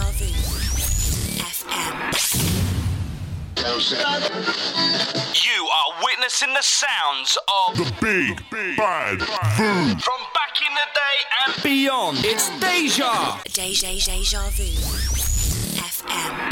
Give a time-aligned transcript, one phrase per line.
[0.00, 0.32] KRV
[1.44, 1.98] FM.
[5.44, 10.88] You are witnessing the sounds of the big, big bad boom from back in the
[10.94, 12.18] day and beyond.
[12.22, 13.40] It's Deja.
[13.52, 14.72] Deja, Deja Vu
[15.76, 16.50] FM.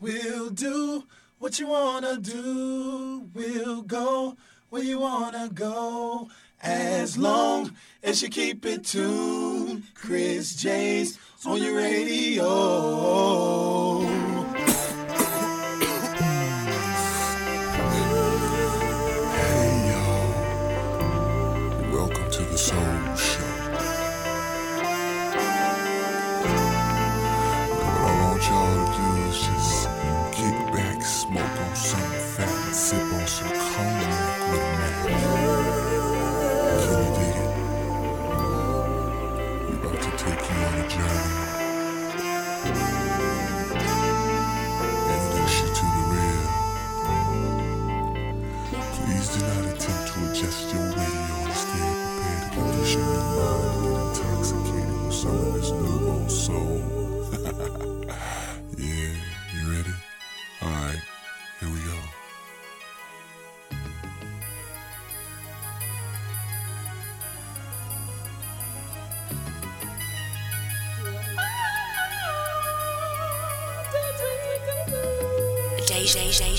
[0.00, 1.04] We'll do
[1.38, 3.28] what you wanna do.
[3.34, 4.36] We'll go
[4.70, 6.30] where you wanna go.
[6.62, 7.72] As long
[8.02, 12.42] as you keep it tuned, Chris James on your radio.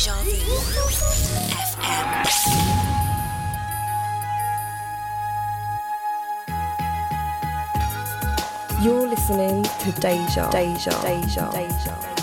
[0.03, 0.59] Deja Vu
[1.71, 2.27] FM.
[8.83, 10.49] You're listening to Deja.
[10.51, 10.91] Deja.
[11.03, 11.51] Deja.
[11.51, 12.22] Deja.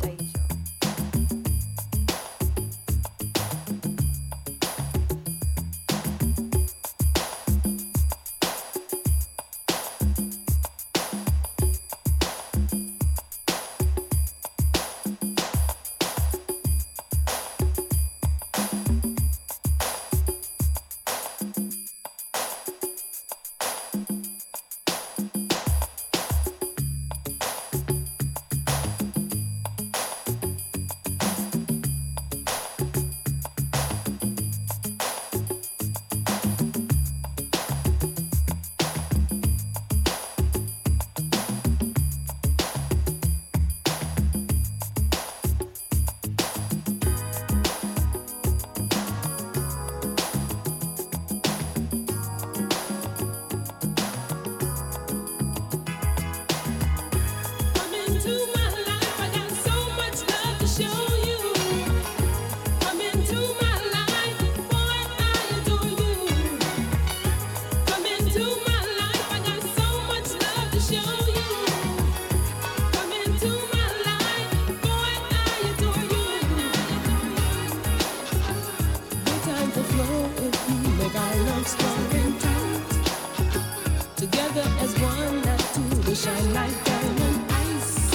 [84.53, 86.09] together as one, not two.
[86.09, 88.11] We shine like diamond ice,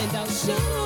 [0.00, 0.85] and I'll show.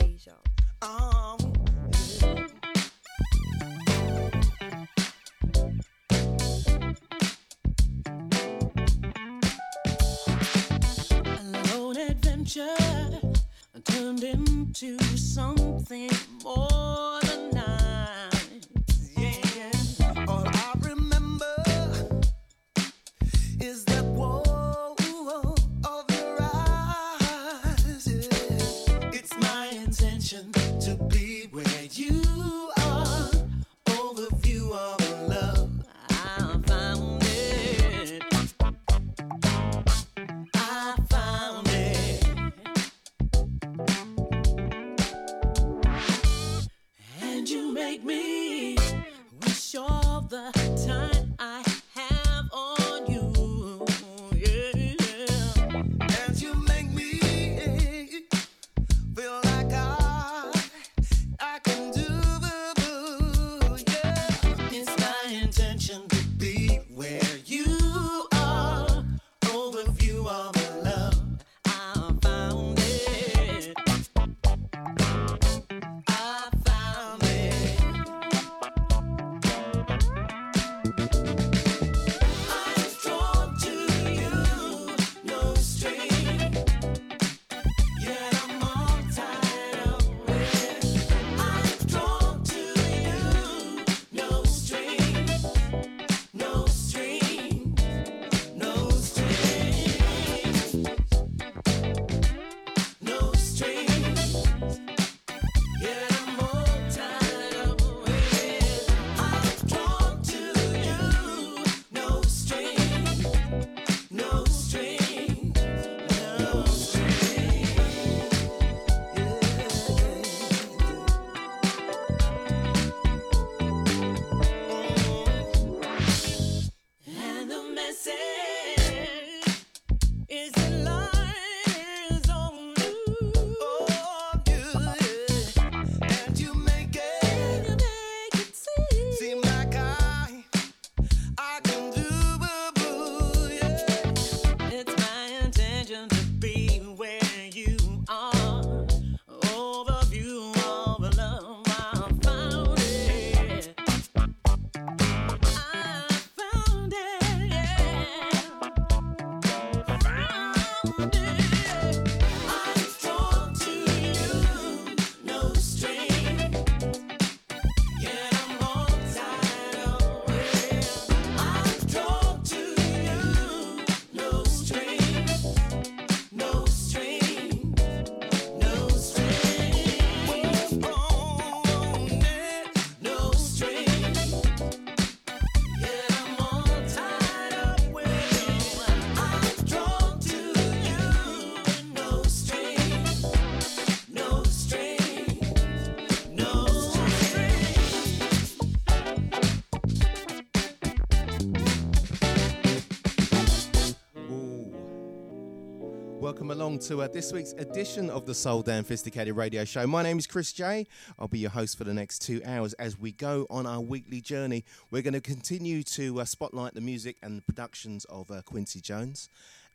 [206.41, 209.85] Welcome along to uh, this week's edition of the Soul Damn Sophisticated Radio Show.
[209.85, 210.87] My name is Chris J.
[211.19, 214.21] I'll be your host for the next two hours as we go on our weekly
[214.21, 214.65] journey.
[214.89, 218.81] We're going to continue to uh, spotlight the music and the productions of uh, Quincy
[218.81, 219.29] Jones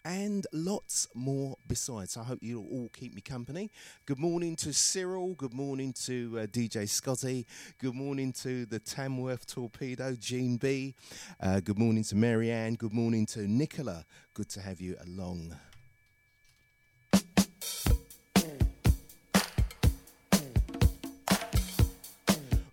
[0.04, 2.16] and lots more besides.
[2.16, 3.70] I hope you'll all keep me company.
[4.04, 5.34] Good morning to Cyril.
[5.34, 7.46] Good morning to uh, DJ Scotty.
[7.78, 10.96] Good morning to the Tamworth Torpedo, Gene B.
[11.40, 12.74] Uh, good morning to Marianne.
[12.74, 14.04] Good morning to Nicola.
[14.34, 15.54] Good to have you along.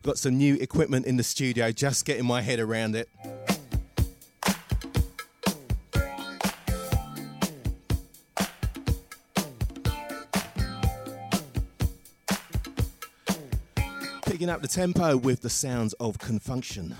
[0.04, 3.08] Got some new equipment in the studio, just getting my head around it.
[14.26, 16.98] Picking up the tempo with the sounds of Con Funk Shun.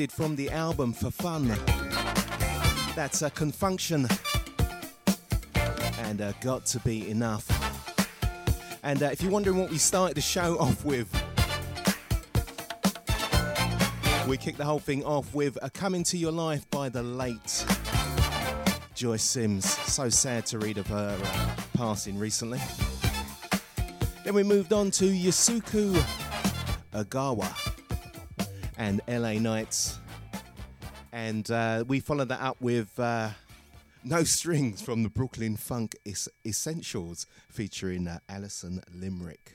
[0.00, 1.48] selected from the album for fun.
[2.94, 4.08] That's a Con Funk Shun
[5.98, 7.46] and uh, got to be enough.
[8.82, 11.06] And uh, if you're wondering what we started the show off with,
[14.26, 17.66] we kicked the whole thing off with a Coming to Your Life by the late
[18.94, 19.70] Joyce Sims.
[19.70, 22.60] So sad to read of her uh, passing recently.
[24.24, 25.92] Then we moved on to Yasuko
[26.94, 27.69] Agawa
[28.80, 30.00] and LA Nights.
[31.12, 33.30] And uh, we followed that up with uh,
[34.04, 39.52] No Strings from the Brooklyn Funk es- Essentials featuring uh, Alison Limerick.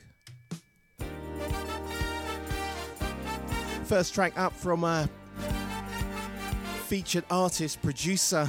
[3.86, 5.10] First track up from a
[6.86, 8.48] featured artist, producer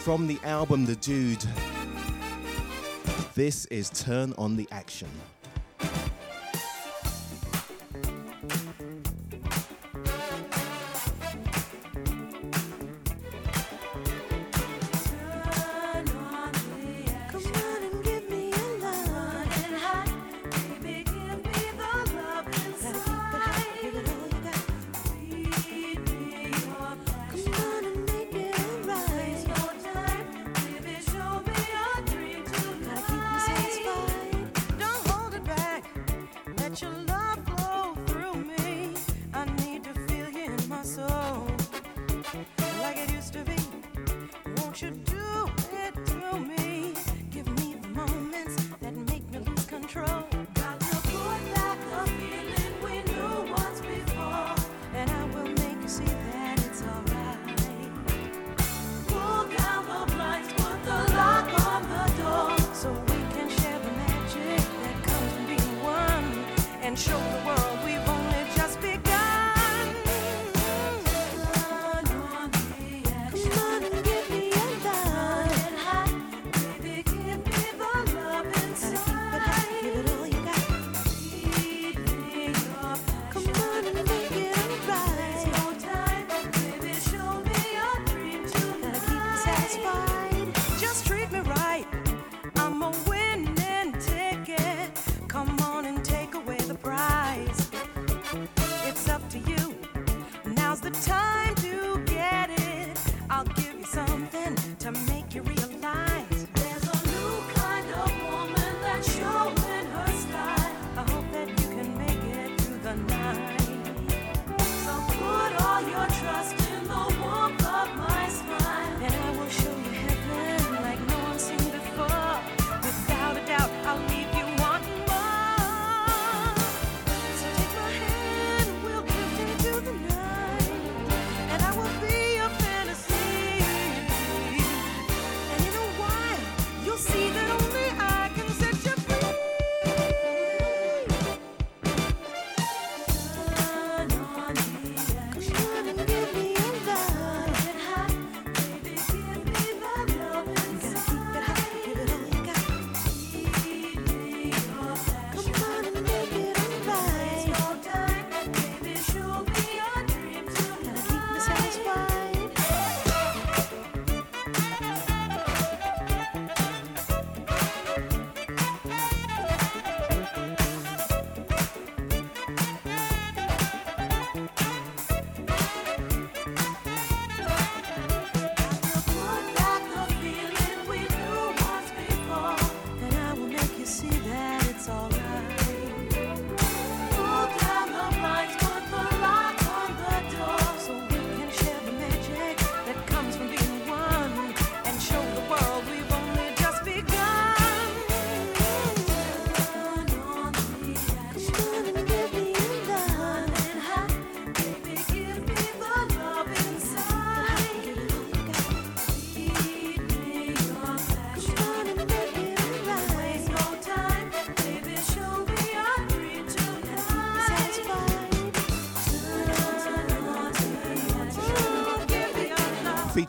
[0.00, 1.44] from the album The Dude.
[3.34, 5.08] This is Turn on the Action.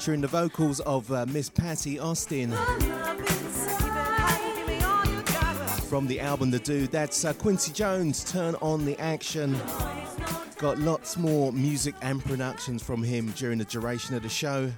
[0.04, 2.52] featuring the vocals of uh, Miss Patti Austin.
[5.88, 9.56] From the album The Dude, that's uh, Quincy Jones, Turn On the Action.
[10.58, 14.70] Got lots more music and productions from him during the duration of the show.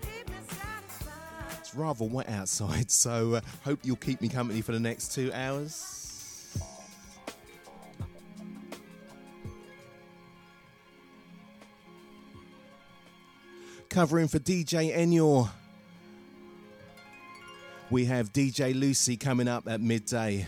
[1.57, 5.33] It's rather wet outside, so uh, hope you'll keep me company for the next two
[5.33, 5.94] hours.
[13.95, 15.49] covering for DJ Enyor.
[17.89, 20.45] We have DJ Lucy coming up at midday.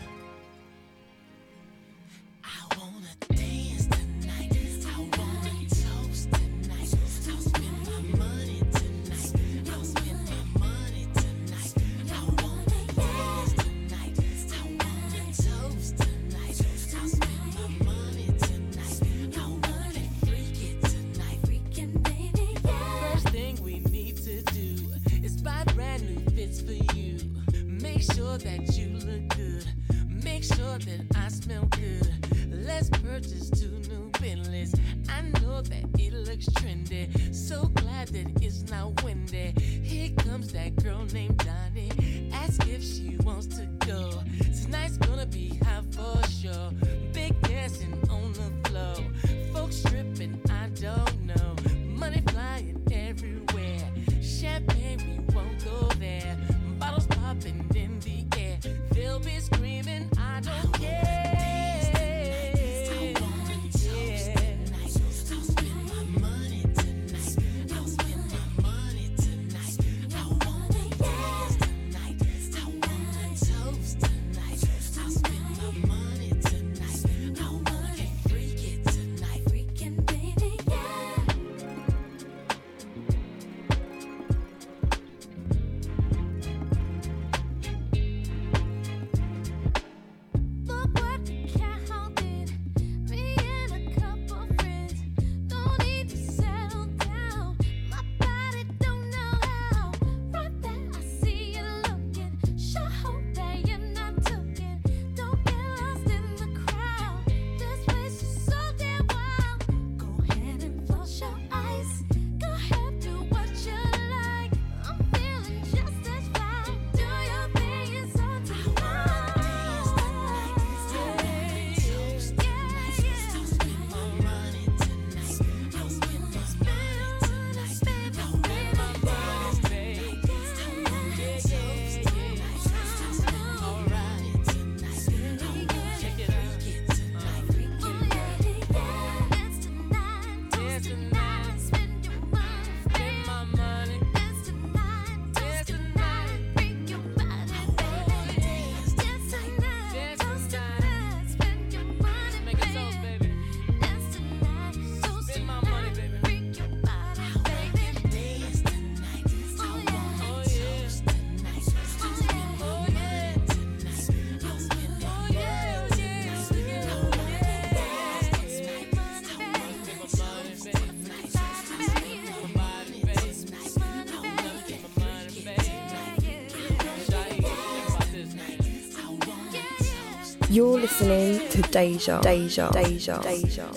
[180.58, 183.68] You're listening to Deja, Deja, Deja, Deja.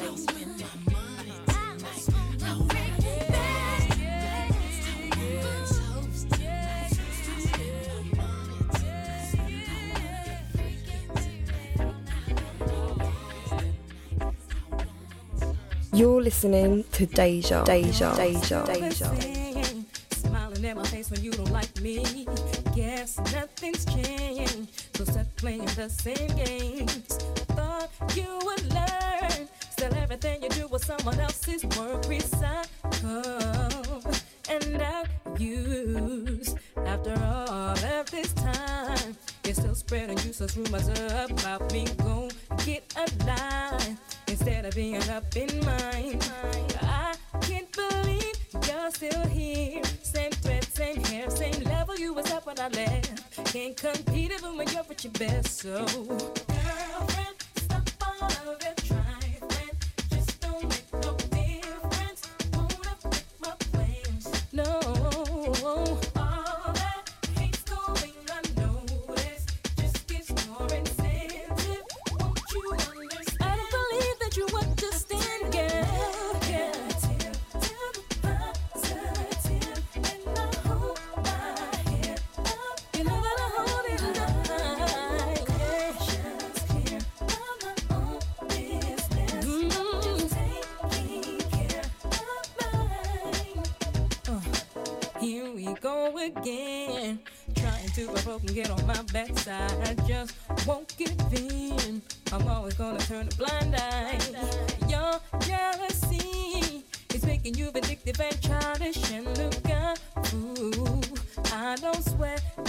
[15.94, 19.16] You're listening to Deja, Deja, Deja, Deja.
[20.14, 22.26] Smiling at my face when you don't like me.
[22.74, 24.96] Guess nothing's changed.
[24.96, 26.51] So stop playing the same game.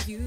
[0.07, 0.21] You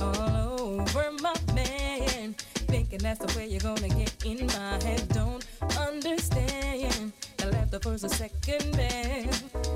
[0.00, 2.34] all over my man.
[2.68, 5.08] Thinking that's the way you're gonna get in my head.
[5.08, 5.44] Don't
[5.78, 7.12] understand.
[7.42, 9.69] I left the first or second best.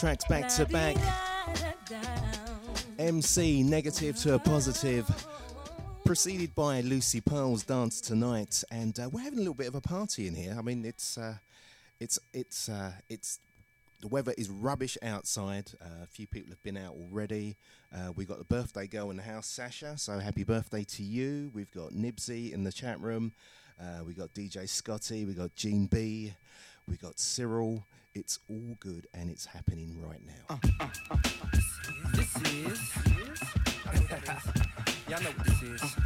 [0.00, 0.96] Tracks back to back.
[2.98, 5.06] Em-Cee negative to a positive.
[6.06, 9.80] Preceded by Lucy Pearl's Dance Tonight, and uh, we're having a little bit of a
[9.82, 10.56] party in here.
[10.58, 11.34] I mean, it's uh,
[12.00, 13.40] it's it's uh, it's
[14.00, 15.70] the weather is rubbish outside.
[15.82, 17.56] Uh, a few people have been out already.
[17.94, 19.98] Uh, we got the birthday girl in the house, Sasha.
[19.98, 21.50] So happy birthday to you.
[21.54, 23.32] We've got Nibsy in the chat room.
[23.78, 25.26] Uh, we got DJ Scotty.
[25.26, 26.32] We got Gene B.
[26.88, 27.84] We got Cyril.
[28.20, 30.44] It's all good and it's happening right now.
[30.50, 31.16] Uh, uh, uh,
[32.12, 32.92] this is.
[35.08, 35.96] Y'all know what this is.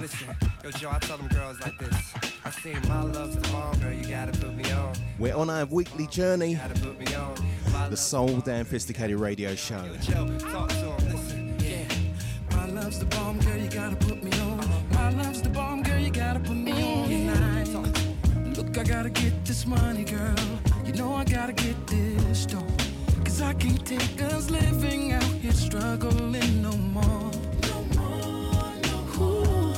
[0.00, 0.28] Listen,
[0.64, 2.14] yo, Joe, I tell them girls like this.
[2.46, 4.94] I say, my love's the bomb, girl, you gotta put me on.
[5.18, 7.34] We're on our weekly journey, Gotta put me on.
[7.70, 9.84] My the Soul Damn Sophisticated Radio Show.
[9.84, 11.54] Yo, Joe, talk to him, listen.
[11.60, 12.56] Yeah.
[12.56, 14.66] My love's the bomb, girl, you gotta put me on.
[14.92, 17.51] My love's the bomb, girl, you gotta put me on tonight.
[18.74, 20.34] Look, I gotta get this money, girl.
[20.86, 22.66] You know I gotta get this dough.
[23.22, 27.30] Cause I can't take us living out here struggling no more.
[27.68, 28.72] No more,
[29.18, 29.74] no.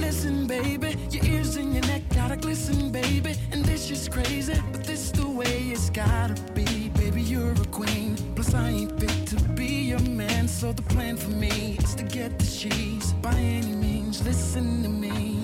[0.00, 3.34] Listen, baby, your ears and your neck gotta glisten, baby.
[3.52, 6.88] And this is crazy, but this the way it's gotta be.
[6.94, 8.16] Baby, you're a queen.
[8.34, 10.48] Plus, I ain't fit to be your man.
[10.48, 14.24] So the plan for me is to get the cheese by any means.
[14.24, 15.37] Listen to me.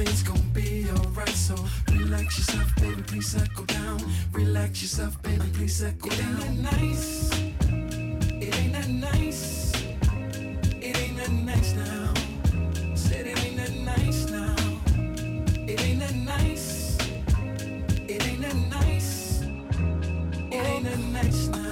[0.00, 1.28] Everything's gonna be alright.
[1.28, 1.54] So
[1.90, 3.02] relax yourself, baby.
[3.02, 4.00] Please settle down.
[4.32, 5.44] Relax yourself, baby.
[5.52, 6.40] Please settle down.
[6.40, 7.30] It ain't that nice.
[8.40, 9.74] It ain't that nice.
[10.80, 12.14] It ain't that nice now.
[12.94, 14.56] Said it ain't that nice now.
[15.68, 16.96] It ain't that nice.
[18.08, 19.42] It ain't that nice.
[20.50, 21.69] It ain't that nice now.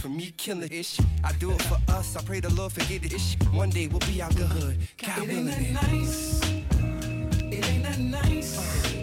[0.00, 0.98] For me killing ish.
[1.22, 3.36] I do it for us, I pray the Lord forget the ish.
[3.52, 4.78] One day we'll be out the hood.
[4.98, 5.48] God It willing.
[5.48, 6.40] ain't that nice.
[7.52, 8.99] It ain't that nice.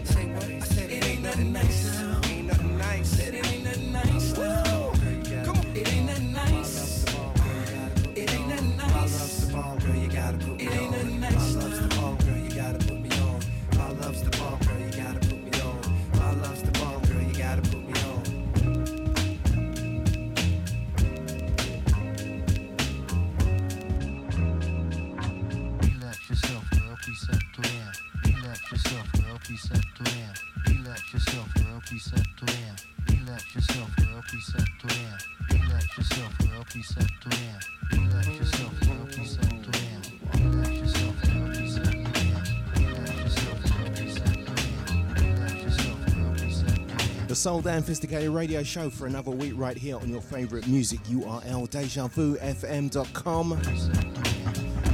[47.47, 51.69] Soul Damn Sophisticated Radio Show for another week right here on your favourite music URL,
[51.69, 53.49] DejaVuFM.com.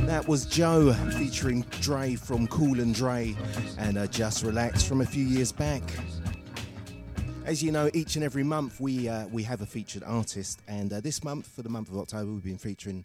[0.05, 3.35] That was Joe featuring Dre from Cool and Dre
[3.79, 5.81] and uh, Just Relax from a few years back.
[7.43, 10.93] As you know, each and every month we uh, we have a featured artist, and
[10.93, 13.03] uh, this month, for the month of October, we've been featuring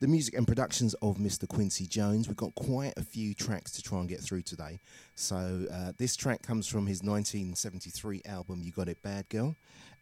[0.00, 1.46] the music and productions of Mr.
[1.46, 2.26] Quincy Jones.
[2.26, 4.80] We've got quite a few tracks to try and get through today.
[5.14, 9.54] So uh, this track comes from his 1973 album "You Got It Bad Girl,"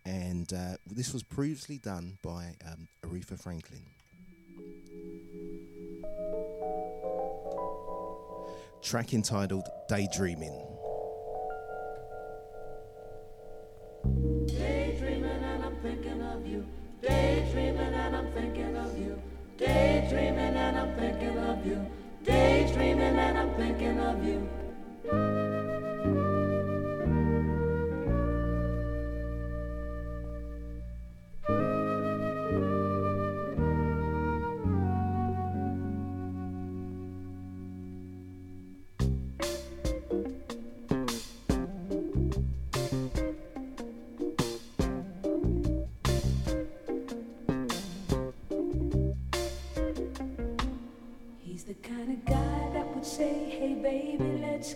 [0.06, 3.82] and uh, this was previously done by um, Aretha Franklin.
[8.82, 10.64] Track entitled "Daydreaming."
[14.46, 16.64] Daydreaming and I'm thinking of you.
[17.02, 18.97] Daydreaming and I'm thinking of you.
[19.58, 21.84] Daydreaming and I'm thinking of you.
[22.22, 25.47] Daydreaming and I'm thinking of you.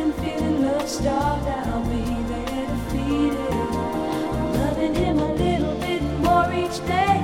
[0.00, 3.52] and feeling love starved, I'll be there to feed it.
[3.52, 7.16] I'm loving him a little bit more each day.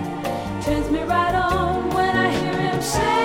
[0.62, 3.22] Turns me right on when I hear him say,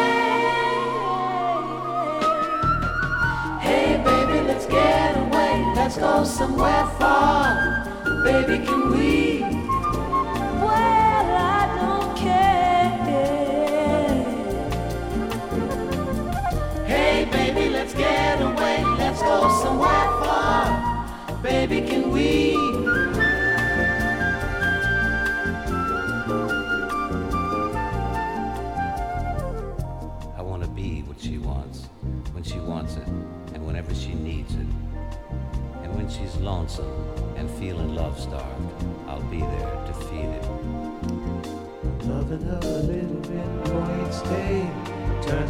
[3.67, 7.85] Hey baby, let's get away, let's go somewhere far.
[8.23, 9.40] Baby, can we?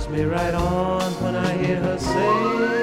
[0.01, 2.80] Turns me right on when I hear her say,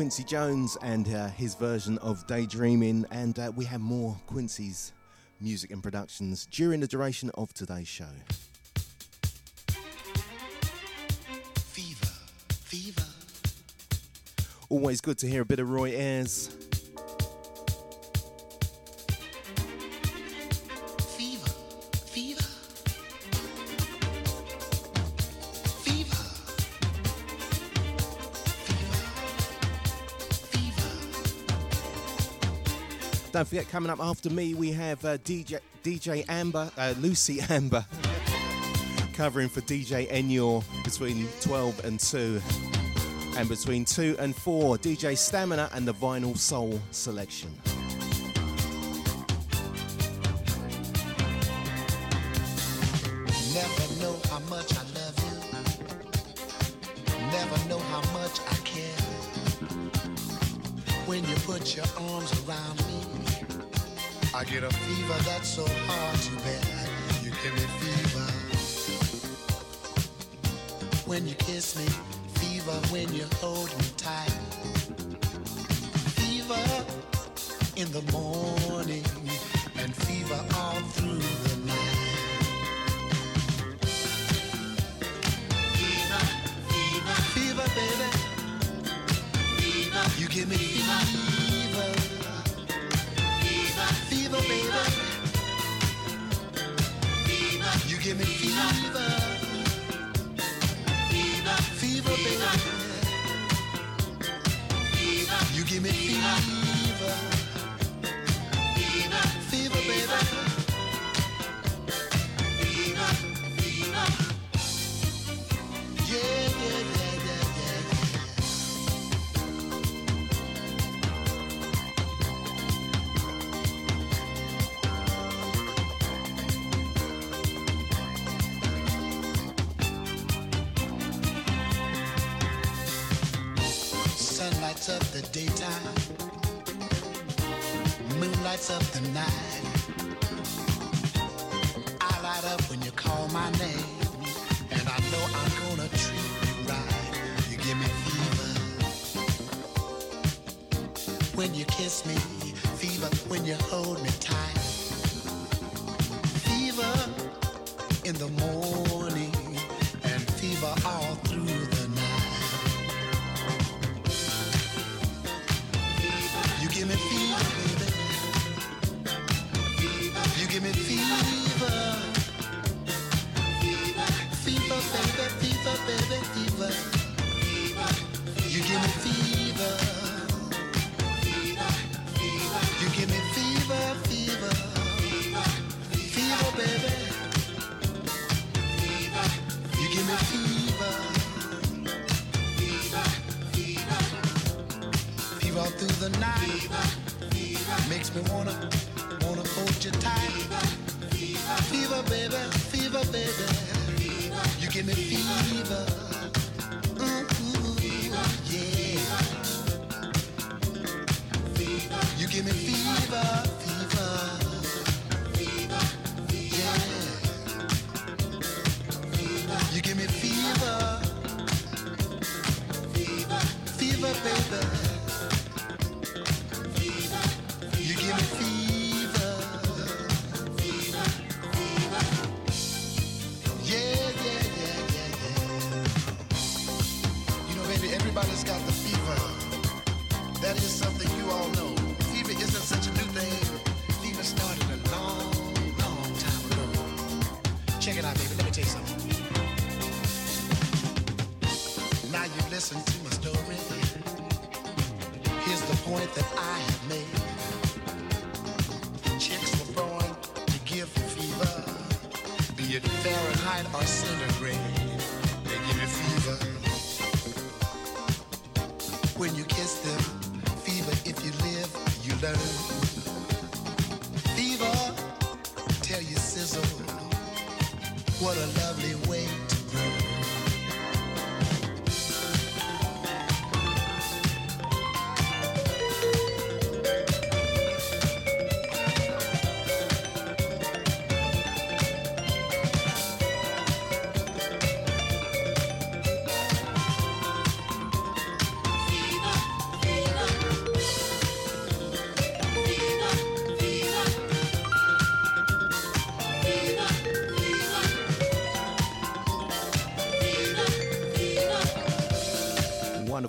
[0.00, 4.92] Quincy Jones and uh, his version of Daydreaming, and uh, we have more Quincy's
[5.40, 8.06] music and productions during the duration of today's show.
[14.70, 16.46] Always good to hear a bit of Roy Ayers.
[21.16, 21.48] Fever,
[22.06, 22.42] fever.
[25.82, 26.16] Fever.
[33.32, 37.84] Don't forget, coming up after me, we have uh, DJ DJ Amber, uh, Lucy Amber,
[39.14, 42.40] covering for DJ Enyor between 12 and 2.
[43.36, 47.50] And between 2 and 4, DJ Stamina and the Vinyl Soul Selection.
[53.54, 55.36] Never know how much I love you.
[57.32, 59.00] Never know how much I care.
[61.06, 63.00] When you put your arms around me,
[64.34, 66.62] I get a fever that's so hard to bear.
[67.22, 68.28] You give me fever.
[71.06, 71.86] When you kiss me,
[72.70, 74.30] fever when you hold me tight.
[76.16, 76.84] Fever
[77.76, 79.04] in the morning.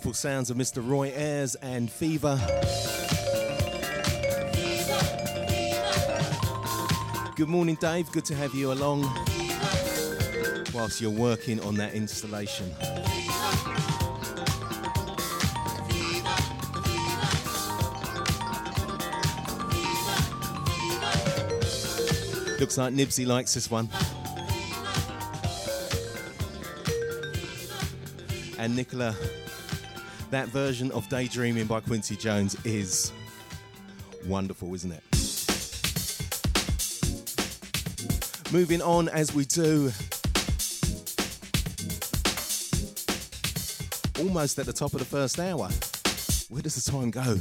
[0.04, 0.84] Wonderful sounds of Mr.
[0.84, 2.36] Roy Ayers and Fever.
[7.36, 8.12] Good morning, Dave.
[8.12, 9.04] Good to have you along
[10.74, 12.74] whilst you're working on that installation.
[22.60, 23.88] Looks like Nibsy likes this one.
[28.58, 29.16] And Nicola,
[30.32, 33.12] that version of Daydreaming by Quincy Jones is
[34.26, 35.04] wonderful, isn't it?
[38.52, 39.92] Moving on as we do.
[44.20, 45.70] Almost at the top of the first hour.
[46.50, 47.38] Where does the time go?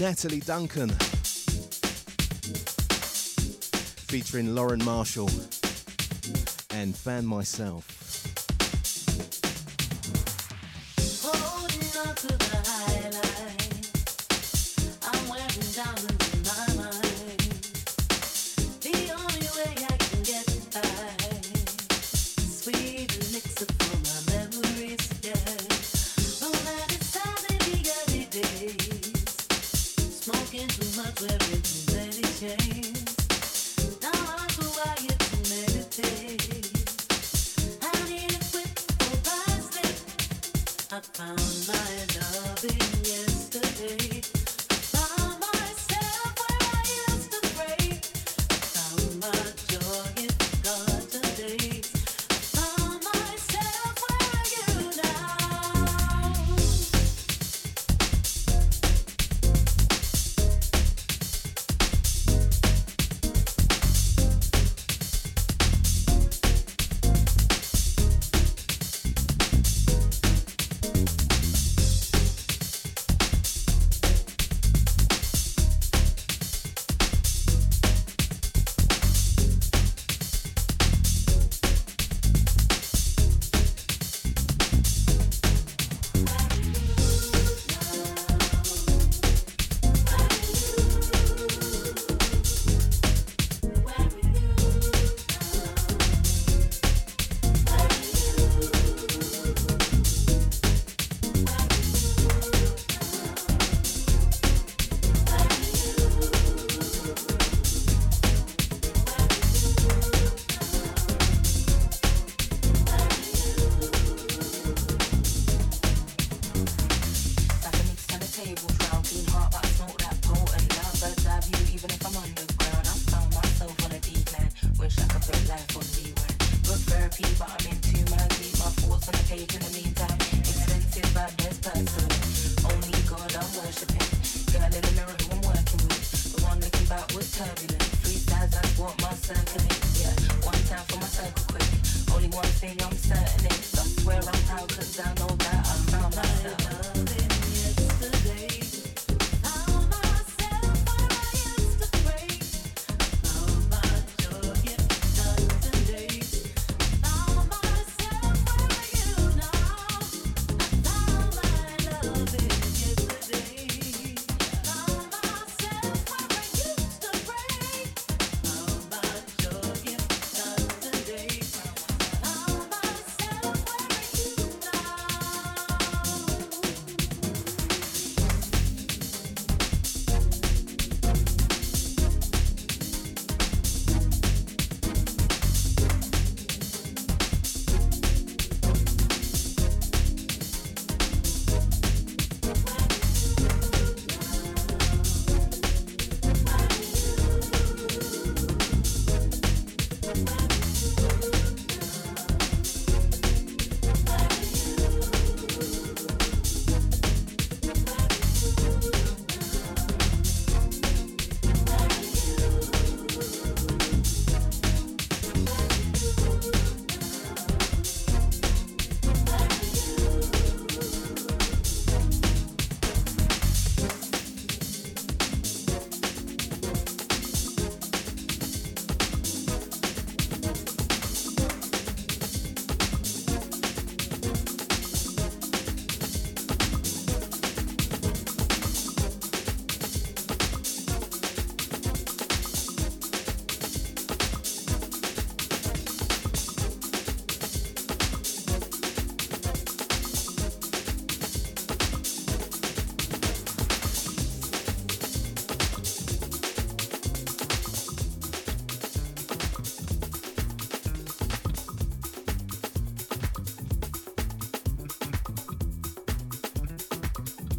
[0.00, 0.90] Natalie Duncan
[4.08, 5.28] featuring Lauren Marshall
[6.76, 7.95] and Found Myself.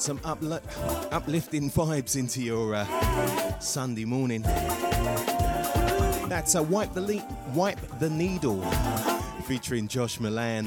[0.00, 0.62] Some upli-
[1.12, 4.40] uplifting vibes into your uh, Sunday morning.
[6.28, 8.62] That's a wipe the Le- wipe the needle,
[9.44, 10.64] featuring Josh Milan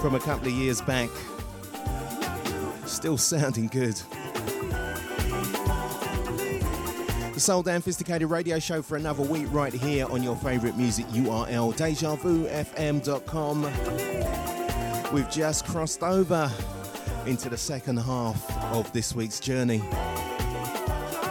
[0.00, 1.10] from a couple of years back.
[2.86, 4.00] Still sounding good.
[7.34, 11.04] The Soul Damn Sophisticated Radio Show for another week right here on your favourite music
[11.08, 13.62] URL, DejaVuFM.com.
[15.12, 16.50] We've just crossed over
[17.26, 19.78] into the second half of this week's journey.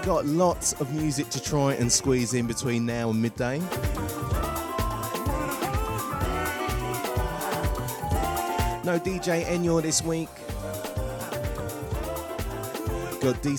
[0.03, 3.59] Got lots of music to try and squeeze in between now and midday.
[8.83, 10.29] No DJ Enyor this week.
[13.21, 13.55] Got D-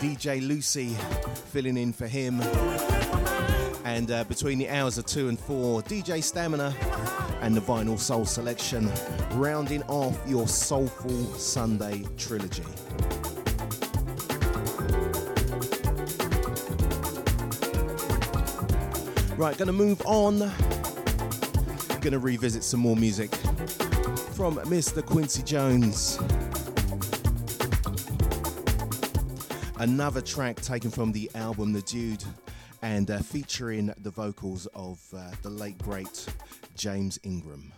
[0.00, 0.96] DJ Lucy
[1.50, 2.40] filling in for him.
[3.84, 6.74] And uh, between the hours of two and four, DJ Stamina
[7.42, 8.90] and the Vinyl Soul Selection,
[9.32, 12.62] rounding off your Soulful Sunday trilogy.
[19.36, 20.38] Right, gonna move on.
[22.00, 23.34] Gonna revisit some more music
[24.34, 25.04] from Mr.
[25.04, 26.18] Quincy Jones.
[29.78, 32.22] Another track taken from the album The Dude
[32.82, 36.26] and uh, featuring the vocals of uh, the late great
[36.76, 37.72] James Ingram.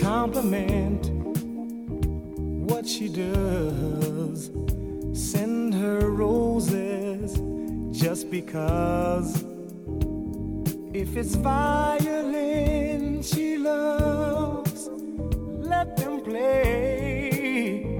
[0.00, 0.79] compliment
[8.30, 9.44] because.
[10.92, 14.90] If it's violin she loves,
[15.58, 17.96] let them play.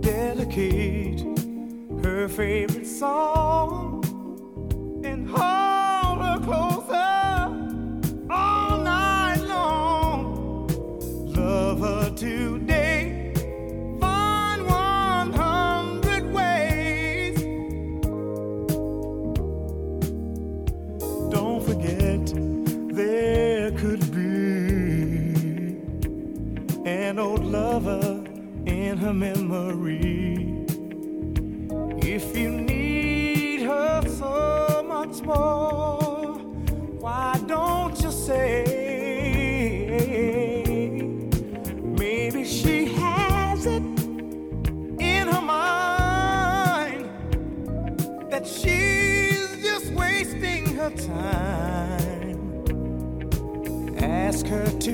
[0.00, 1.24] Dedicate
[2.02, 4.01] her favorite song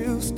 [0.06, 0.37] Ask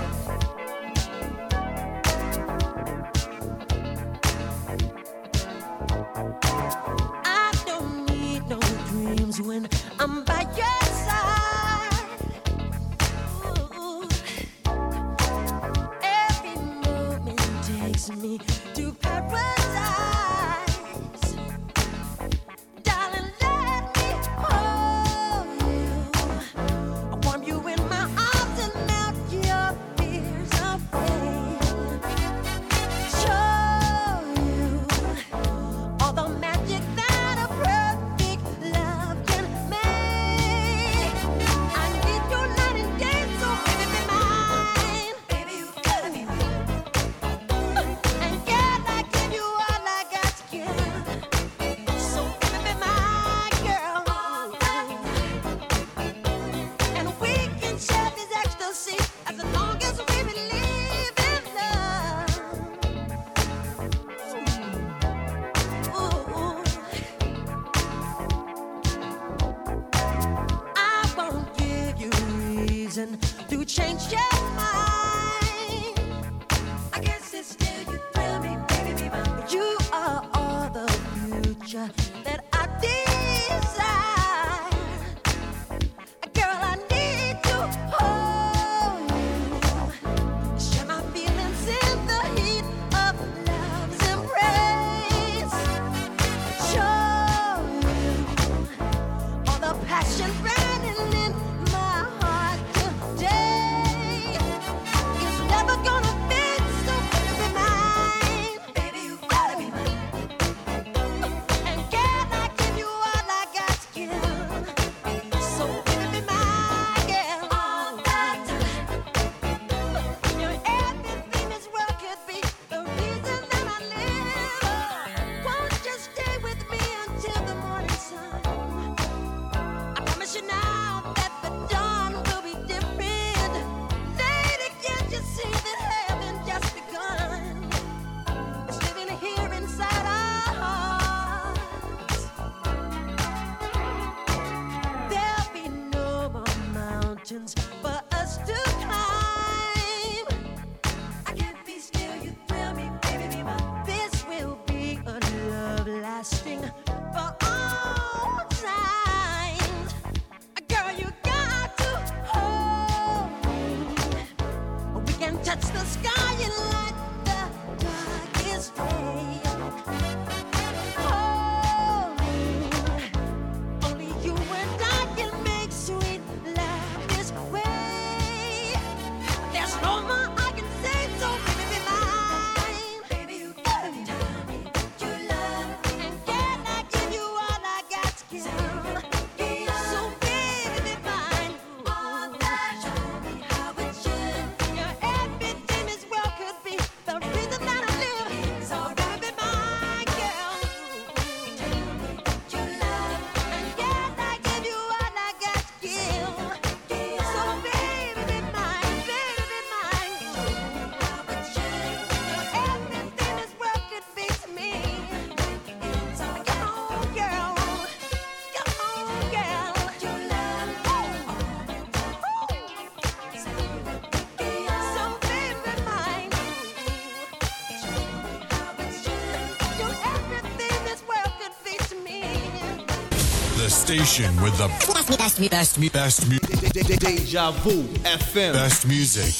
[233.71, 236.99] station with the best, me, best, me, best, me, best music.
[236.99, 238.53] Deja Vu FM.
[238.53, 239.33] Best music.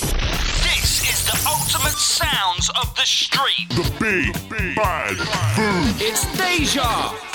[0.63, 3.69] This is the ultimate sounds of the street.
[3.69, 5.17] The big, bad,
[5.55, 5.95] boom.
[5.99, 7.30] It's Deja.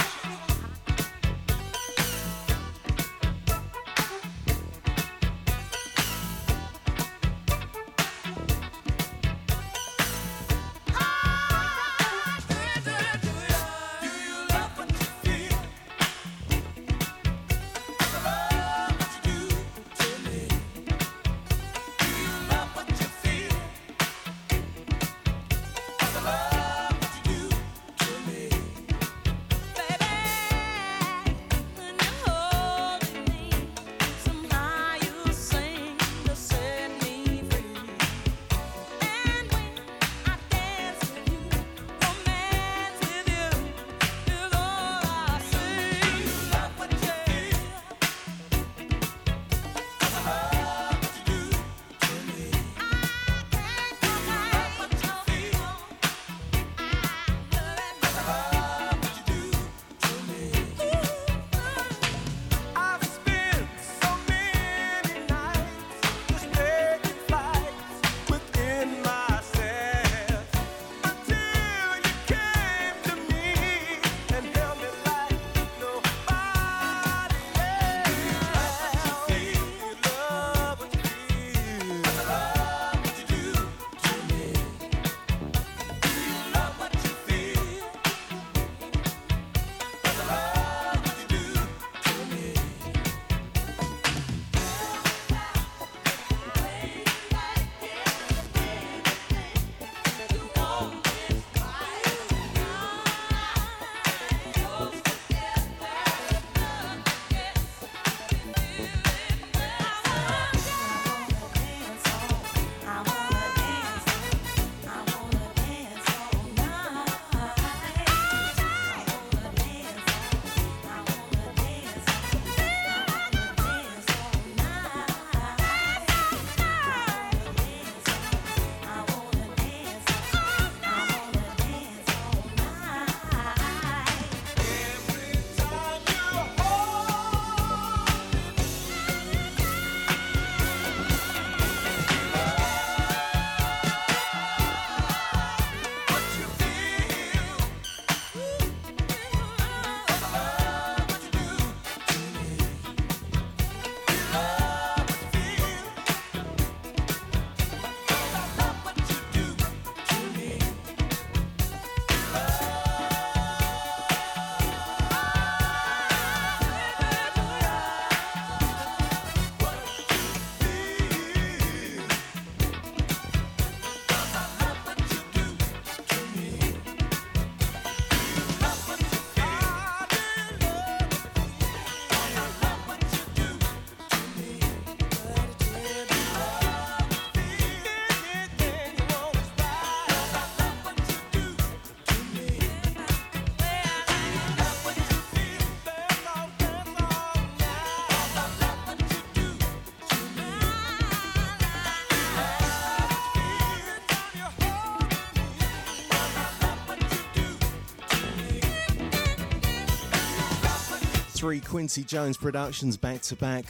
[211.36, 213.66] Three Quincy Jones productions back to back.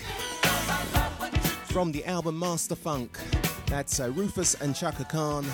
[1.65, 3.19] From the album Master Funk,
[3.67, 5.45] that's uh, Rufus and Chaka Khan.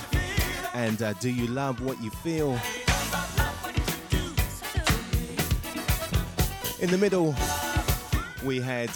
[0.75, 2.51] And uh, Do You Love What You Feel?
[6.83, 7.35] In the middle,
[8.45, 8.91] we had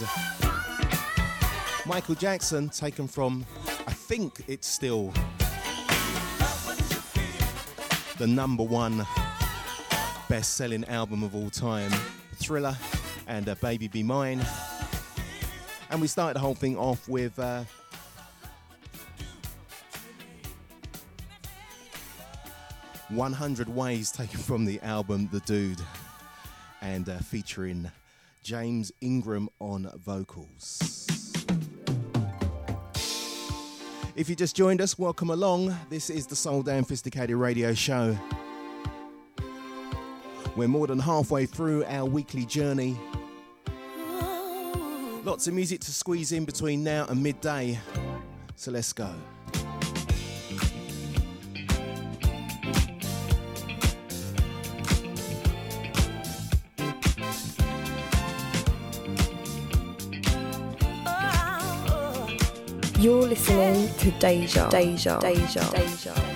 [1.86, 3.46] Michael Jackson, taken from,
[3.86, 5.10] I think it's still
[8.18, 9.06] the number one
[10.28, 11.90] best selling album of all time,
[12.34, 12.76] Thriller
[13.26, 14.44] and uh, Baby Be Mine.
[15.90, 17.38] And we started the whole thing off with.
[17.38, 17.64] Uh,
[23.08, 25.80] One Hundred Ways, taken from the album The Dude,
[26.82, 27.88] and uh, featuring
[28.42, 31.06] James Ingram on vocals.
[34.16, 35.76] If you just joined us, welcome along.
[35.88, 38.18] This is the Soul Damn Fisticated Radio Show.
[40.56, 42.98] We're more than halfway through our weekly journey.
[45.26, 47.80] Lots of music to squeeze in between now and midday.
[48.54, 49.12] So let's go.
[63.00, 66.14] You're listening to Deja, Deja, Deja, Deja.
[66.14, 66.35] Ain't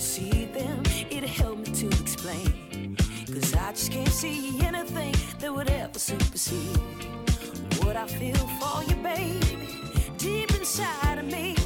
[0.00, 2.96] only see them, it'd help me to explain.
[3.26, 6.78] Cause I just can't see anything that would ever supersede
[7.82, 9.68] what I feel for you, baby,
[10.16, 11.59] deep inside of me.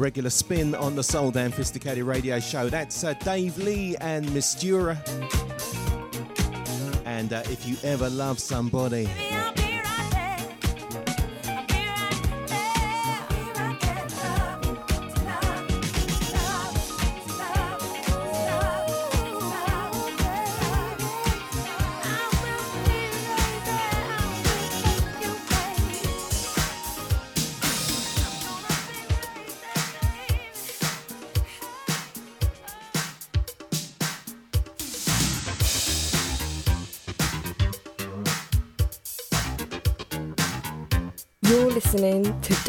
[0.00, 2.70] Regular spin on the Soul Damn Sophisticated Radio Show.
[2.70, 4.96] That's uh, Dave Lee and Mistura.
[7.04, 9.08] And uh, if you ever love somebody,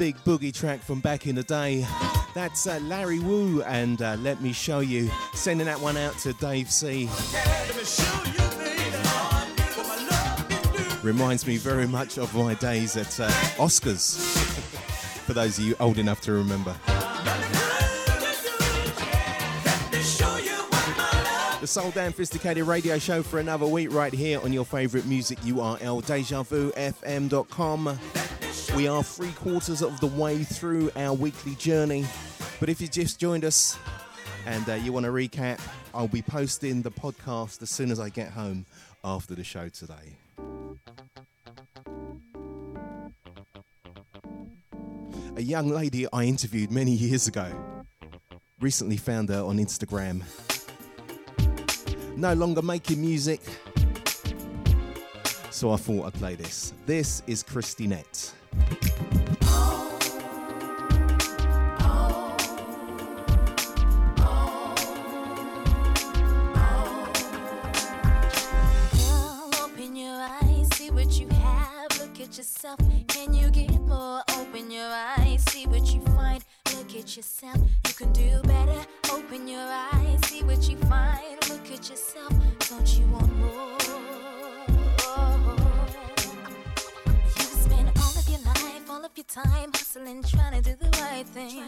[0.00, 1.86] Big boogie track from back in the day.
[2.32, 5.10] That's uh, Larry Wu and uh, Let Me Show You.
[5.34, 7.06] Sending that one out to Dave C.
[11.02, 13.28] Reminds me very much of my days at uh,
[13.58, 14.16] Oscars.
[15.26, 16.74] For those of you old enough to remember.
[21.60, 25.38] The Soul Damn Sophisticated Radio Show for another week right here on your favourite music
[25.40, 27.98] URL, DejaVuFM.com.
[28.76, 32.06] We are three quarters of the way through our weekly journey.
[32.60, 33.78] But if you just joined us
[34.46, 35.60] and uh, you want to recap,
[35.92, 38.64] I'll be posting the podcast as soon as I get home
[39.04, 40.16] after the show today.
[45.36, 47.50] A young lady I interviewed many years ago
[48.60, 50.22] recently found her on Instagram.
[52.16, 53.40] No longer making music,
[55.50, 56.72] so I thought I'd play this.
[56.86, 57.42] This is
[72.30, 72.78] at yourself.
[73.08, 74.22] Can you get more?
[74.38, 74.86] Open your
[75.18, 76.44] eyes, see what you find.
[76.76, 77.58] Look at yourself.
[77.88, 78.86] You can do better.
[79.12, 81.20] Open your eyes, see what you find.
[81.48, 82.32] Look at yourself.
[82.68, 83.79] Don't you want more?
[89.20, 91.62] Your time hustling, trying to do the right thing.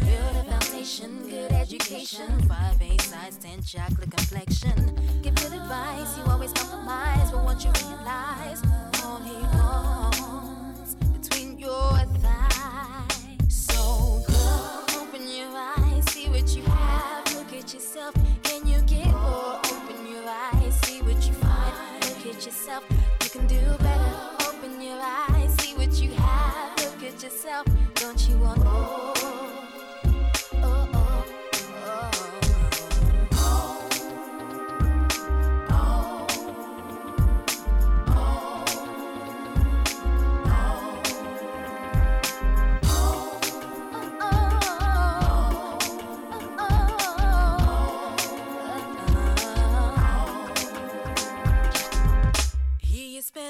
[0.00, 4.98] Build a foundation, good education, five A size, ten chocolate complexion.
[5.22, 8.62] Give good advice, you always compromise, but once you realize
[9.04, 12.49] all he wants between your thighs.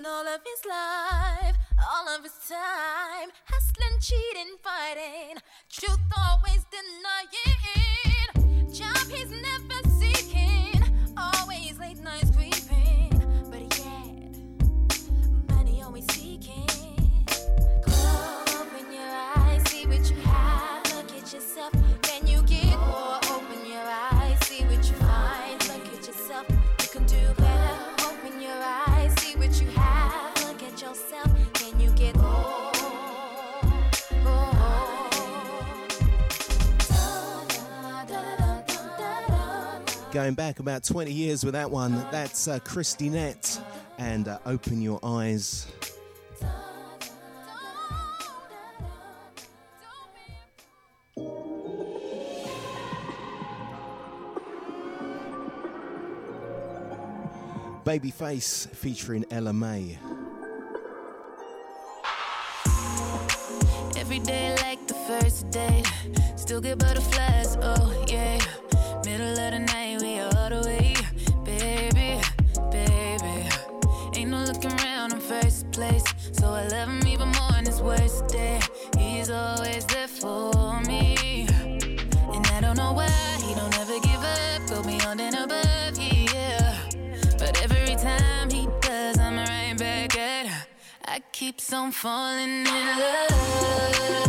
[0.00, 5.36] Spent all of his life, all of his time, hustling, cheating, fighting,
[5.70, 8.72] truth always denying.
[8.72, 9.69] Job he's never
[40.12, 43.60] Going back about 20 years with that one, that's uh, Christynette
[43.96, 45.68] and uh, Open Your Eyes.
[57.84, 59.96] Babyface featuring Ella Mai.
[63.96, 65.84] Every day like the first day.
[66.36, 68.40] Still get butterflies, oh yeah.
[69.04, 69.89] Middle of the night,
[77.82, 78.60] worst day.
[78.98, 81.46] He's always there for me.
[82.34, 83.10] And I don't know why
[83.42, 84.68] he don't ever give up.
[84.68, 86.76] Go beyond and above, yeah.
[87.38, 90.66] But every time he does, I'm right back at her.
[91.06, 94.19] I keeps on falling in love.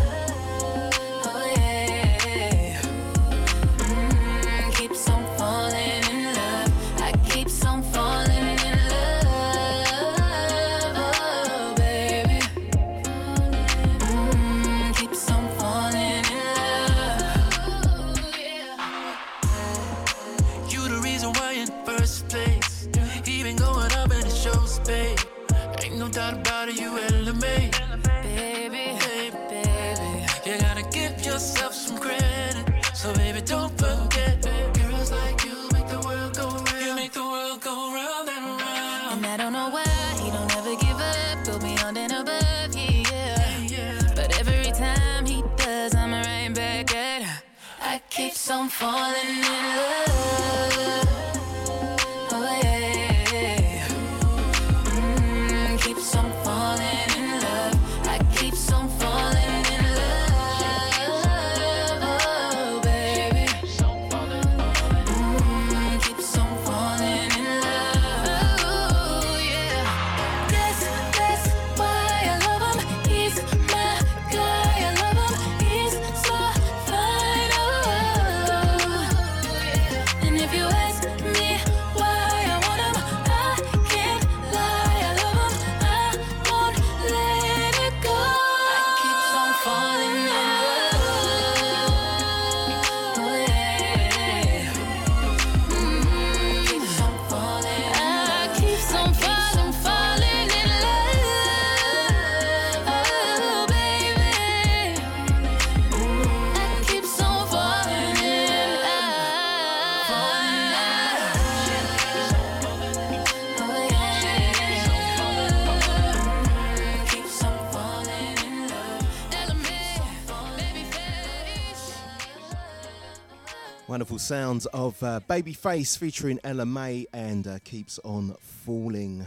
[124.32, 129.26] sounds of uh, Babyface featuring Ella Mai and uh, Keeps On Falling.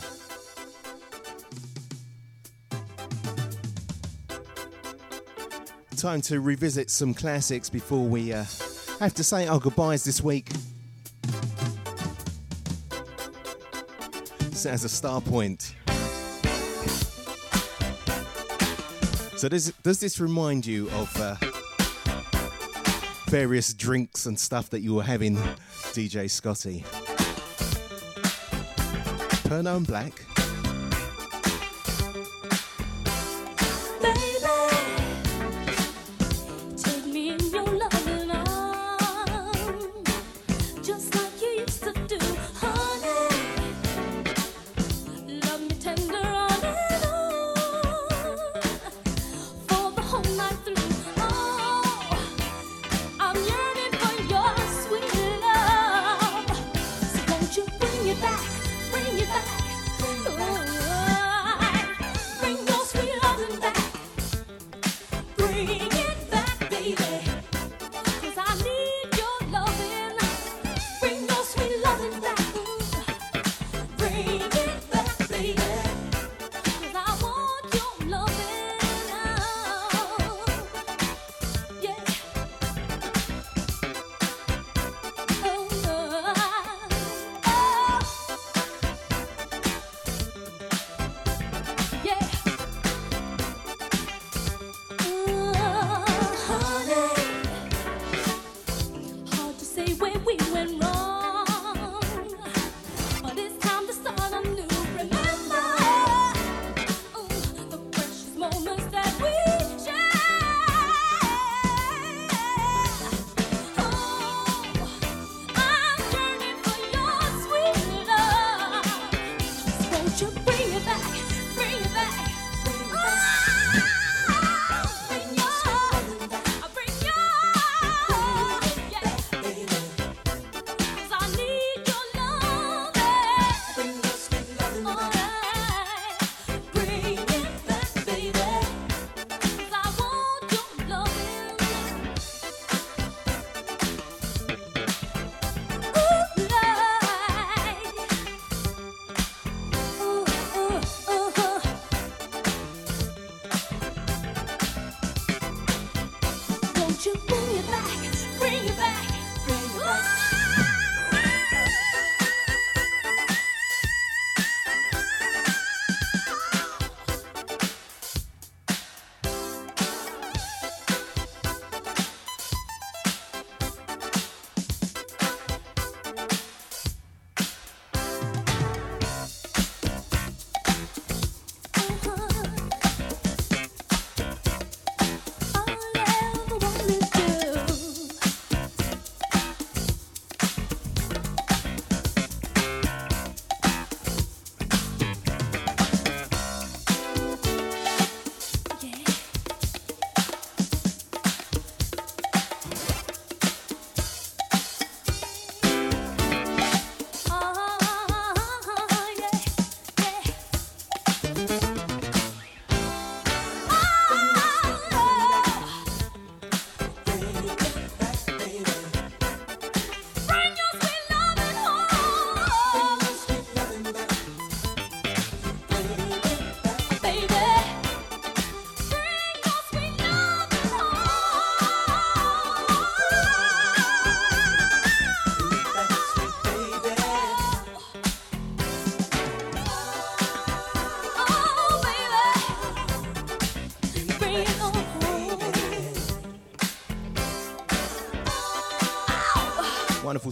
[5.99, 8.47] Time to revisit some classics before we uh,
[8.99, 10.49] have to say our goodbyes this week.
[14.53, 15.75] So as a Starpoint.
[19.37, 21.15] So does, does this remind you of...
[21.21, 21.37] Uh,
[23.35, 25.35] various drinks and stuff that you were having,
[25.91, 26.85] DJ Scotty.
[29.49, 30.13] Turn on Black.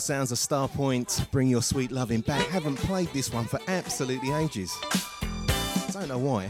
[0.02, 2.44] sounds of Starpoint, Bring Your Sweet Loving Back.
[2.48, 4.76] Haven't played this one for absolutely ages.
[5.92, 6.48] Don't know why.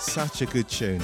[0.00, 1.02] Such a good tune.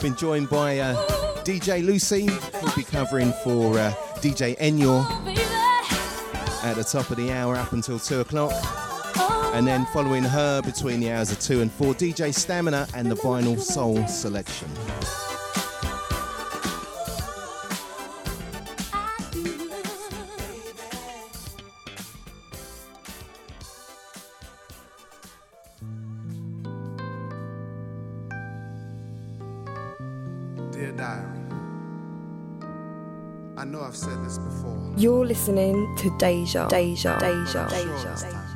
[0.00, 0.94] Been joined by uh,
[1.42, 5.04] DJ Lucy, who'll be covering for uh, DJ Enyor
[6.62, 8.79] at the top of the hour up until 2 o'clock.
[9.52, 13.16] And then following her between the hours of 2 and 4, DJ Stamina and the
[13.16, 14.68] Vinyl Soul Selection.
[33.60, 34.94] I know I've said this before.
[34.96, 36.66] You're listening to Deja.
[36.68, 37.18] Deja.
[37.18, 37.68] Deja.
[37.68, 38.14] Deja.
[38.14, 38.49] Deja.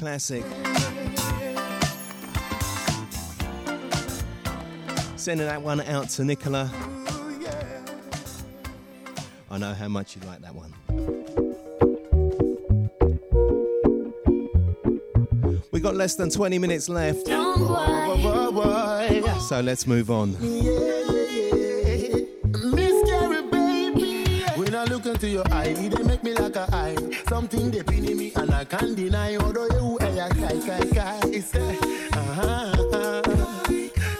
[0.00, 0.42] classic.
[5.16, 6.70] Sending that one out to Nicola.
[9.50, 10.72] I know how much you like that one.
[15.70, 17.26] We got less than 20 minutes left.
[19.48, 20.34] So let's move on.
[25.18, 25.74] To your eye.
[25.76, 26.96] It they make me like a eye.
[27.28, 29.36] Something they pin in me and I can't deny.
[29.36, 31.20] Although you hey, I kai kai kai.
[31.24, 31.60] It's a
[32.16, 33.22] uh-huh.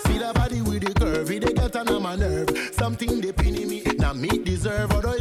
[0.04, 1.30] See the body with the curve.
[1.30, 2.50] It they get on my nerve.
[2.72, 3.82] Something they pin in me.
[3.98, 4.92] Now me deserve.
[4.92, 5.19] Although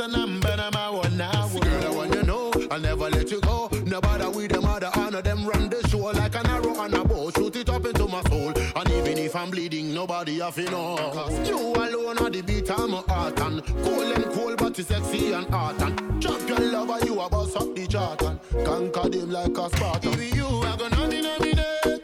[0.00, 1.48] and I'm a one now.
[1.48, 3.68] Girl, I want you know, I'll never let you go.
[3.84, 7.04] No bother with them other honor them run the show like an arrow on a
[7.04, 7.30] bow.
[7.30, 8.52] Shoot it up into my soul.
[8.76, 10.96] And even if I'm bleeding, nobody have to know.
[10.96, 13.38] Cause you alone are the beat of my heart.
[13.40, 15.80] And cool and cool, but you sexy and hot.
[15.82, 18.22] And chop your lover, you a bust up the chart.
[18.22, 20.12] And conquer them like a Spartan.
[20.14, 21.99] If you are gonna denominate.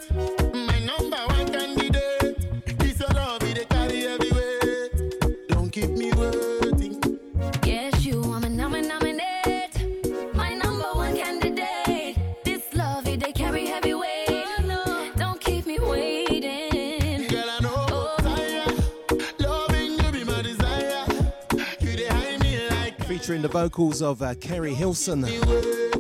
[23.27, 25.23] featuring the vocals of uh, Keri Hilson.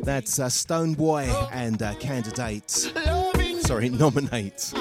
[0.05, 2.71] That's uh, Stonebwoy and uh, Candidate.
[2.71, 4.73] Sorry, Nominate.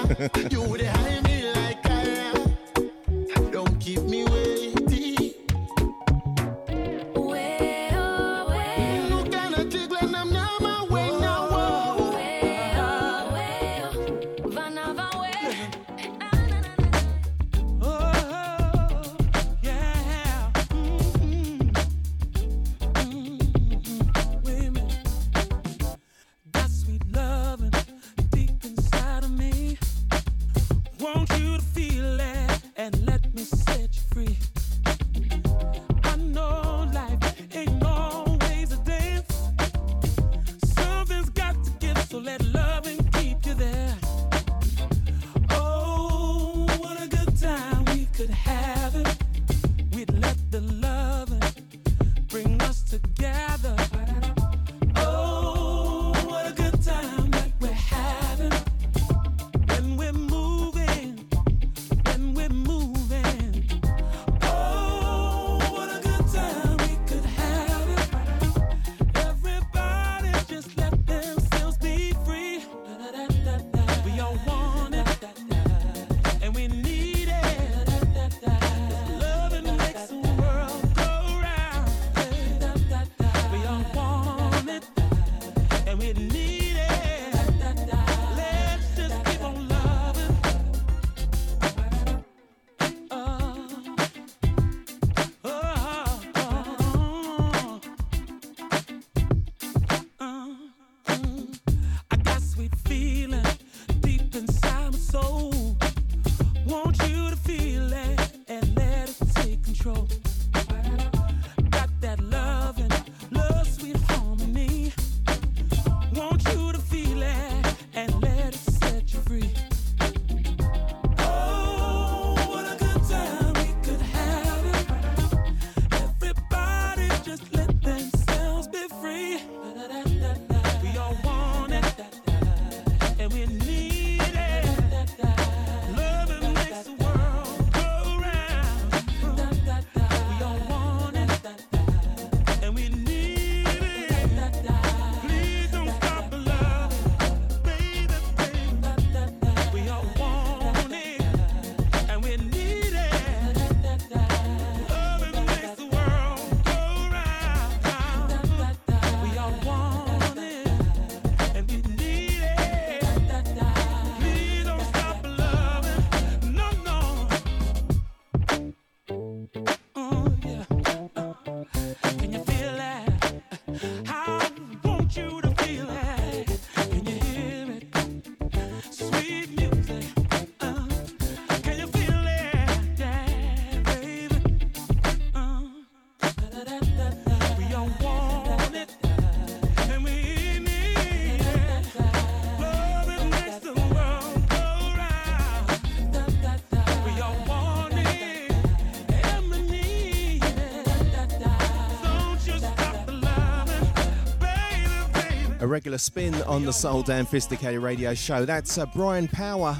[205.95, 208.43] Regular spin on the Soul Damn 'Phisticated radio show.
[208.43, 209.75] That's uh, Brian Power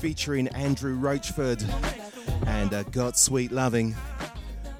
[0.00, 1.62] featuring Andrew Roachford
[2.48, 3.94] and uh, Got Sweet Loving.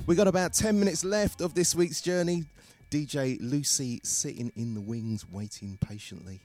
[0.06, 2.46] We got about 10 minutes left of this week's journey.
[2.90, 6.40] DJ Lucy sitting in the wings, waiting patiently.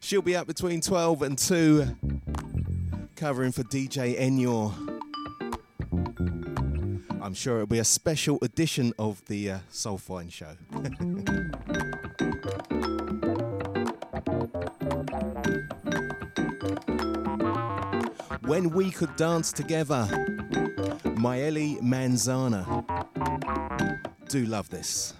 [0.00, 1.96] She'll be up between 12 and 2,
[3.16, 4.85] covering for DJ Enyor.
[7.26, 10.54] I'm sure it'll be a special edition of the uh, Soul Fine Show.
[18.46, 20.06] when we could dance together,
[21.16, 22.64] Myele Manzanza.
[24.28, 25.14] Do love this.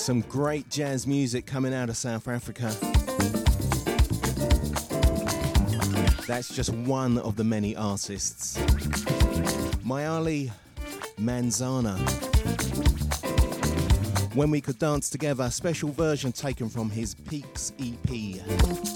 [0.00, 2.74] There's some great jazz music coming out of South Africa.
[6.26, 8.56] That's just one of the many artists.
[9.84, 10.50] Myele
[11.18, 11.98] Manzanza.
[14.34, 18.89] When We Could Dance Together, special version taken from his Peaks EP.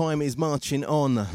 [0.00, 1.26] Time is marching on,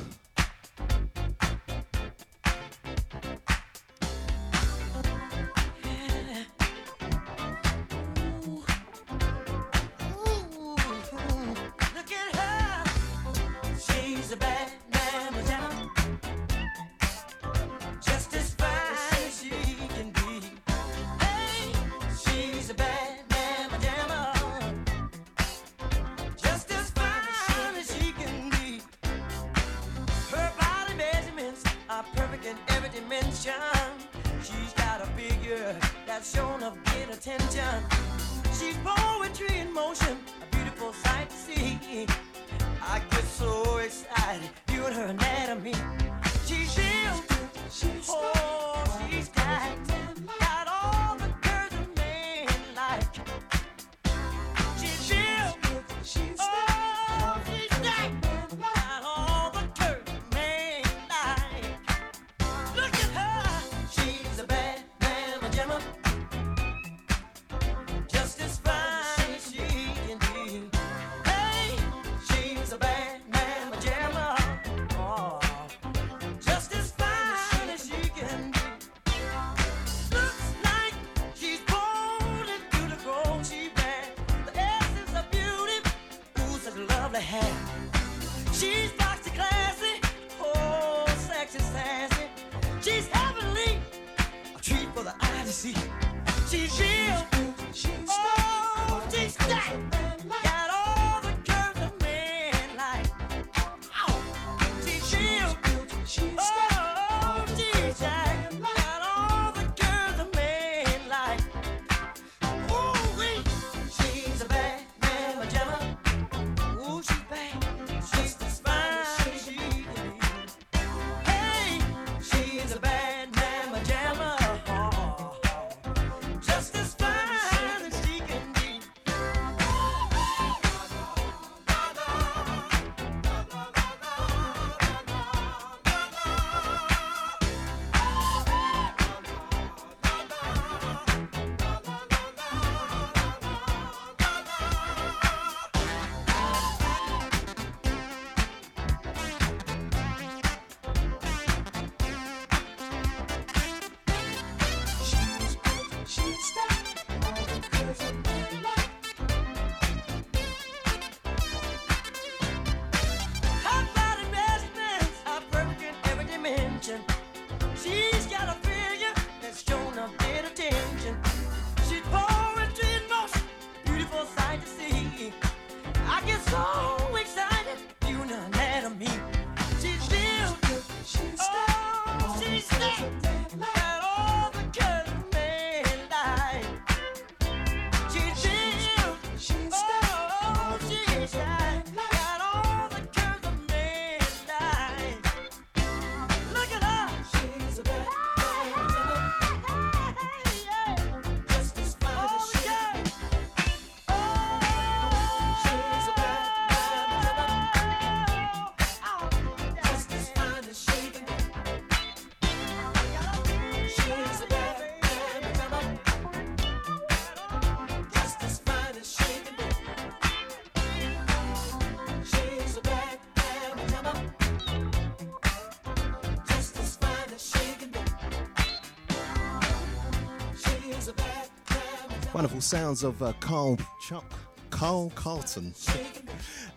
[232.35, 234.29] Wonderful sounds of uh, Carl Chuck,
[234.69, 235.73] Carl Carlton,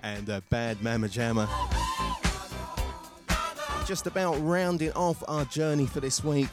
[0.05, 1.49] and uh, Bad Mama Jama.
[3.85, 6.49] Just about rounding off our journey for this week.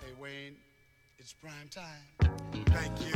[0.00, 0.56] Hey Wayne,
[1.20, 1.84] it's prime time.
[2.72, 3.14] Thank you.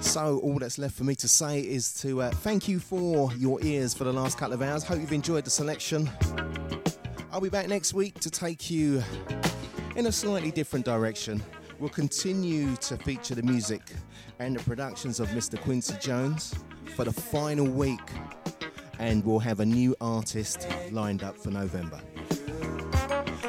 [0.00, 3.60] So, all that's left for me to say is to uh, thank you for your
[3.64, 4.84] ears for the last couple of hours.
[4.84, 6.08] Hope you've enjoyed the selection.
[7.38, 9.00] I'll be back next week to take you
[9.94, 11.40] in a slightly different direction.
[11.78, 13.80] We'll continue to feature the music
[14.40, 15.56] and the productions of Mr.
[15.60, 16.52] Quincy Jones
[16.96, 18.00] for the final week,
[18.98, 22.00] and we'll have a new artist lined up for November.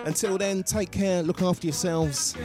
[0.05, 2.35] Until then, take care, look after yourselves,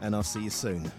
[0.00, 0.92] and I'll see you soon.